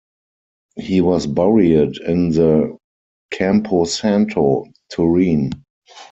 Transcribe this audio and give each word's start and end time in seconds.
He 0.77 0.99
was 0.99 1.27
buried 1.27 1.97
in 1.97 2.31
the 2.31 2.75
Camposanto, 3.31 4.65
Turin. 4.91 5.51